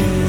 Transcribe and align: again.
again. 0.00 0.27